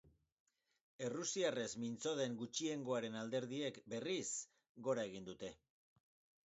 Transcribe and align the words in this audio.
Errusiarrez 1.07 1.67
mintzo 1.83 2.13
den 2.21 2.39
gutxiengoaren 2.41 3.19
alderdiek, 3.23 3.79
berriz, 3.95 4.27
gora 4.89 5.07
egin 5.13 5.31
dute. 5.33 5.55